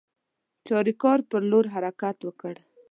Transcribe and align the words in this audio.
چاریکار 0.67 1.19
پر 1.29 1.41
لور 1.49 1.65
حرکت 1.73 2.17
وکړ. 2.23 2.55